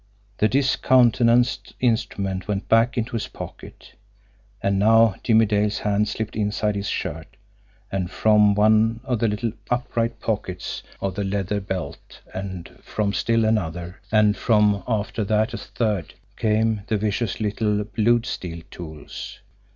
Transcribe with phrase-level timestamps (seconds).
[0.39, 3.91] The discountenanced instrument went back into his pocket,
[4.59, 7.27] and now Jimmie Dale's hand slipped inside his shirt,
[7.91, 13.45] and from one of the little, upright pockets of the leather belt, and from still
[13.45, 19.37] another, and from after that a third, came the vicious little blued steel tools.